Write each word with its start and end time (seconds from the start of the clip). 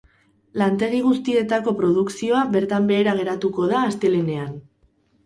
Lantegi 0.59 1.01
guztietako 1.07 1.73
produkzioa 1.81 2.39
bertan 2.55 2.87
behera 2.93 3.15
geratuko 3.21 3.69
da 3.73 3.83
astelehenean. 3.91 4.57